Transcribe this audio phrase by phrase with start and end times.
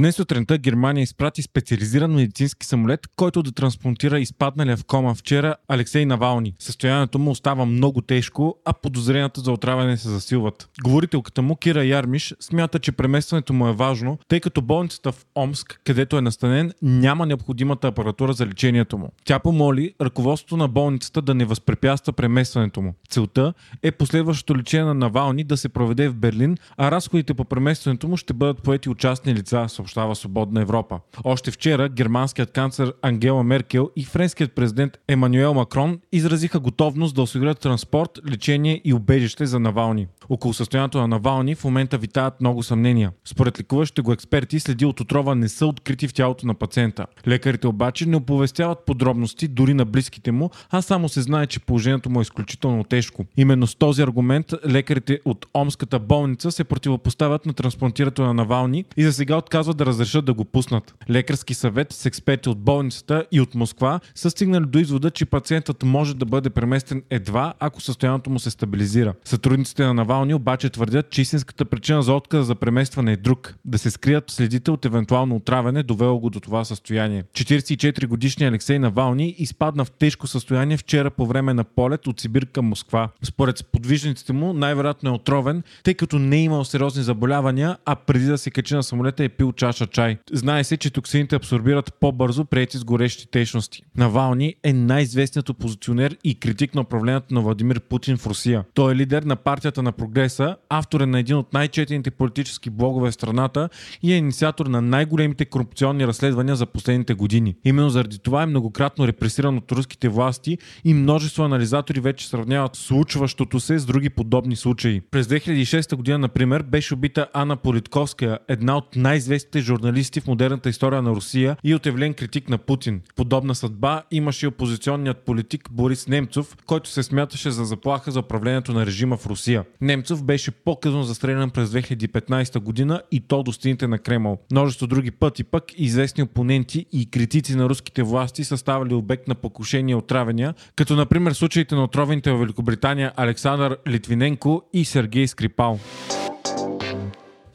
[0.00, 6.06] Днес сутринта Германия изпрати специализиран медицински самолет, който да трансплантира изпадналия в кома вчера Алексей
[6.06, 6.54] Навални.
[6.58, 10.68] Състоянието му остава много тежко, а подозренията за отравяне се засилват.
[10.82, 15.80] Говорителката му Кира Ярмиш смята, че преместването му е важно, тъй като болницата в Омск,
[15.84, 19.12] където е настанен, няма необходимата апаратура за лечението му.
[19.24, 22.94] Тя помоли ръководството на болницата да не възпрепятства преместването му.
[23.08, 28.08] Целта е последващото лечение на Навални да се проведе в Берлин, а разходите по преместването
[28.08, 31.00] му ще бъдат поети от частни лица, съобщава Свободна Европа.
[31.24, 37.60] Още вчера германският канцлер Ангела Меркел и френският президент Емануел Макрон изразиха готовност да осигурят
[37.60, 40.06] транспорт, лечение и убежище за Навални.
[40.32, 43.12] Около състоянието на Навални в момента витаят много съмнения.
[43.24, 47.06] Според лекуващите го експерти, следи от отрова не са открити в тялото на пациента.
[47.28, 52.10] Лекарите обаче не оповестяват подробности дори на близките му, а само се знае, че положението
[52.10, 53.24] му е изключително тежко.
[53.36, 59.04] Именно с този аргумент лекарите от Омската болница се противопоставят на трансплантирането на Навални и
[59.04, 60.94] за сега отказват да разрешат да го пуснат.
[61.10, 65.82] Лекарски съвет с експерти от болницата и от Москва са стигнали до извода, че пациентът
[65.82, 69.14] може да бъде преместен едва ако състоянието му се стабилизира.
[69.24, 73.78] Сътрудниците на Навални обаче твърдят, че истинската причина за отказа за преместване е друг да
[73.78, 77.22] се скрият следите от евентуално отравяне, довело го до това състояние.
[77.22, 82.46] 44 годишният Алексей Навални изпадна в тежко състояние вчера по време на полет от Сибир
[82.46, 83.08] към Москва.
[83.22, 88.24] Според сподвижниците му най-вероятно е отровен, тъй като не е имал сериозни заболявания, а преди
[88.24, 90.18] да се качи на самолета е пил чаша чай.
[90.32, 93.82] Знае се, че токсините абсорбират по-бързо приети с горещи течности.
[93.96, 98.64] Навални е най-известният опозиционер и критик на управлението на Владимир Путин в Русия.
[98.74, 103.10] Той е лидер на партията на прогреса, автор е на един от най-четените политически блогове
[103.10, 103.68] в страната
[104.02, 107.54] и е инициатор на най-големите корупционни разследвания за последните години.
[107.64, 113.60] Именно заради това е многократно репресиран от руските власти и множество анализатори вече сравняват случващото
[113.60, 115.00] се с други подобни случаи.
[115.10, 121.02] През 2006 година, например, беше убита Ана Политковска, една от най-известните журналисти в модерната история
[121.02, 123.00] на Русия и отевлен критик на Путин.
[123.16, 128.72] Подобна съдба имаше и опозиционният политик Борис Немцов, който се смяташе за заплаха за управлението
[128.72, 129.64] на режима в Русия.
[129.80, 134.38] Немцов беше по-късно застрелян през 2015 година и то до стените на Кремъл.
[134.50, 139.34] Множество други пъти пък известни опоненти и критици на руските власти са ставали обект на
[139.34, 145.78] покушения и отравения, като например случаите на отровените в Великобритания Александър Литвиненко и Сергей Скрипал.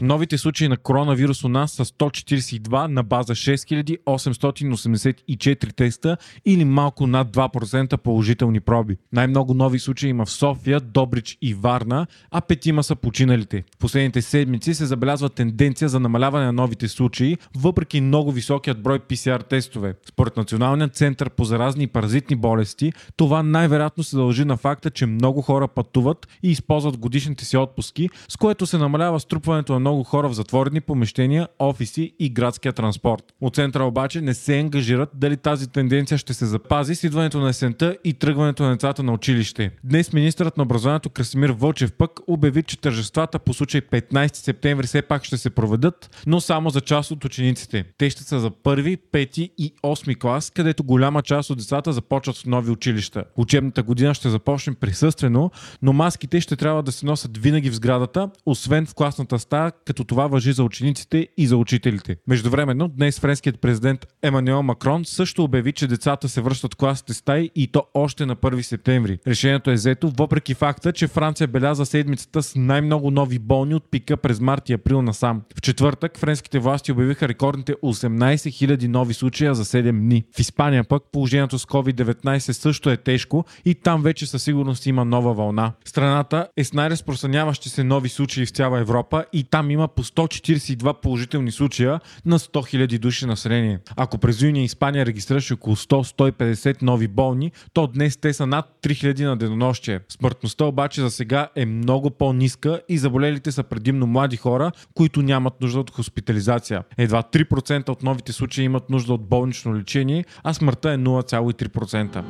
[0.02, 7.28] Новите случаи на коронавирус у нас са 142 на база 6884 теста или малко над
[7.28, 8.98] 2% положителни проби.
[9.14, 13.64] Най-много нови случаи има в София, Добрич и Варна, а петима са починалите.
[13.76, 19.00] В последните седмици се забелязва тенденция за намаляване на новите случаи, въпреки много високият брой
[19.00, 19.94] PCR тестове.
[20.10, 25.06] Според Националния център по заразни и паразитни болести, това най-вероятно се дължи на факта, че
[25.06, 30.04] много хора пътуват и използват годишните си отпуски, с което се намалява струпването на много
[30.04, 33.24] хора в затворени помещения, офиси и градския транспорт.
[33.42, 37.50] От центъра обаче не се ангажират дали тази тенденция ще се запази с идването на
[37.50, 39.72] есента и тръгването на децата на училище.
[39.84, 45.02] Днес министърът на образованието Красимир Вълчев пък обяви, че тържествата по случай 15 септември все
[45.02, 47.86] пак ще се проведат, но само за част от учениците.
[47.98, 52.38] Те ще са за първи, пети и 8 клас, където голяма част от децата започват
[52.38, 53.24] в нови училища.
[53.38, 55.52] Учебната година ще започне присъствено,
[55.82, 60.04] но маските ще трябва да се носят винаги в сградата, освен в класната стая, като
[60.04, 62.16] това въжи за учениците и за учителите.
[62.28, 67.50] Междувременно, днес френският президент Емануел Макрон също обяви, че децата се връщат в класните стаи
[67.56, 69.20] и то още на 1 септември.
[69.28, 74.18] Решението е взето въпреки факта, че Франция беляза седмицата с най-много нови болни от пика
[74.18, 75.42] през март и април насам.
[75.58, 80.26] В четвъртък френските власти обявиха рекордните 18 000 нови случая за 7 дни.
[80.36, 85.06] В Испания пък положението с COVID-19 също е тежко и там вече със сигурност има
[85.06, 85.72] нова вълна.
[85.86, 90.94] Страната е с най-разпространяващи се нови случаи в цяла Европа и там има по 142
[91.02, 93.80] положителни случая на 100 000 души население.
[93.96, 99.26] Ако през юни Испания регистрираше около 100-150 нови болни, то днес те са над 3000
[99.26, 100.00] на денонощие.
[100.10, 105.62] Смъртността обаче за сега е много по-ниска и заболелите са предимно млади хора, които нямат
[105.62, 106.84] нужда от хоспитализация.
[106.98, 112.24] Едва 3% от новите случаи имат нужда от болнично лечение, а смъртта е 0,3%.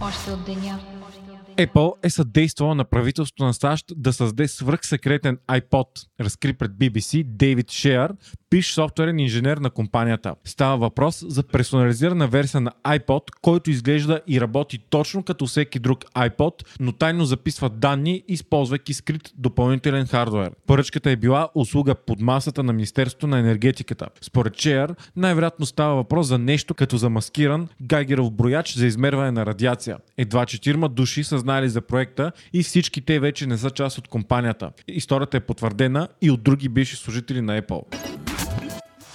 [0.00, 0.78] Още от деня.
[1.66, 5.86] Apple е съдействала на правителството на САЩ да създаде свръхсекретен iPod,
[6.20, 8.14] разкри пред BBC Дейвид Шеар,
[8.52, 10.34] биш софтуерен инженер на компанията.
[10.44, 16.04] Става въпрос за персонализирана версия на iPod, който изглежда и работи точно като всеки друг
[16.04, 20.50] iPod, но тайно записва данни, използвайки скрит допълнителен хардвер.
[20.66, 24.06] Поръчката е била услуга под масата на Министерството на енергетиката.
[24.20, 29.98] Според Чеер, най-вероятно става въпрос за нещо като замаскиран Гайгеров брояч за измерване на радиация.
[30.18, 34.08] Едва четирма души са знали за проекта и всички те вече не са част от
[34.08, 34.70] компанията.
[34.88, 38.21] Историята е потвърдена и от други бивши служители на Apple.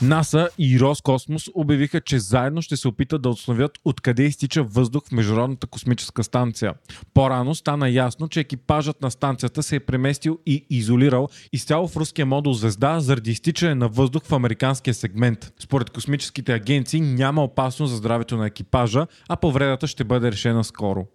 [0.02, 5.12] НАСА и Роскосмос обявиха, че заедно ще се опитат да установят откъде изтича въздух в
[5.12, 6.74] Международната космическа станция.
[7.14, 12.26] По-рано стана ясно, че екипажът на станцията се е преместил и изолирал изцяло в руския
[12.26, 15.54] модул Звезда заради изтичане на въздух в американския сегмент.
[15.60, 21.08] Според космическите агенции няма опасност за здравето на екипажа, а повредата ще бъде решена скоро.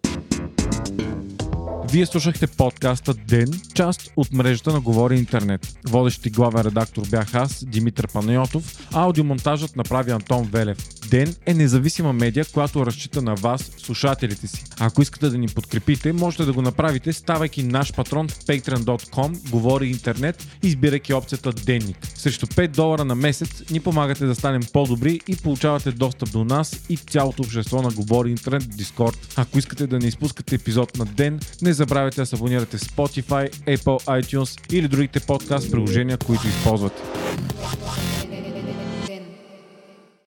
[1.93, 5.79] Вие слушахте подкаста Ден, част от мрежата на Говори Интернет.
[5.87, 10.79] Водещи главен редактор бях аз, Димитър Панайотов, аудиомонтажът направи Антон Велев.
[11.11, 14.65] Ден е независима медия, която разчита на вас, слушателите си.
[14.81, 19.87] Ако искате да ни подкрепите, можете да го направите, ставайки наш патрон в patreon.com, говори
[19.87, 21.97] интернет, избирайки опцията Денник.
[22.15, 26.81] Срещу 5 долара на месец ни помагате да станем по-добри и получавате достъп до нас
[26.89, 29.17] и цялото общество на Говори интернет Discord.
[29.37, 33.77] Ако искате да не изпускате епизод на ден, не забравяйте да се абонирате в Spotify,
[33.77, 37.03] Apple, iTunes или другите подкаст приложения, които използвате.